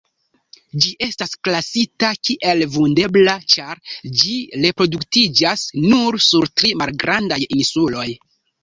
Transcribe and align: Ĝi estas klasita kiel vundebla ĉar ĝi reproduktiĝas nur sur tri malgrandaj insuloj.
Ĝi 0.85 0.93
estas 1.07 1.35
klasita 1.47 2.09
kiel 2.29 2.65
vundebla 2.77 3.37
ĉar 3.57 3.85
ĝi 4.23 4.35
reproduktiĝas 4.65 5.69
nur 5.87 6.23
sur 6.31 6.53
tri 6.59 6.77
malgrandaj 6.83 7.43
insuloj. 7.61 8.11